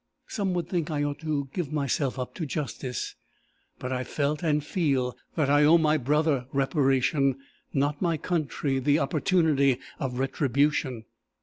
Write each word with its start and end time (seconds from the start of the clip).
"Some 0.25 0.55
would 0.55 0.67
think 0.67 0.89
I 0.89 1.03
ought 1.03 1.19
to 1.19 1.47
give 1.53 1.71
myself 1.71 2.17
up 2.17 2.33
to 2.33 2.45
justice. 2.47 3.13
But 3.77 3.91
I 3.93 4.03
felt 4.03 4.41
and 4.41 4.63
feel 4.65 5.15
that 5.35 5.47
I 5.47 5.63
owe 5.63 5.77
my 5.77 5.97
brother 5.97 6.47
reparation, 6.51 7.37
not 7.71 8.01
my 8.01 8.17
country 8.17 8.79
the 8.79 8.97
opportunity 8.97 9.77
of 9.99 10.17
retribution. 10.17 11.05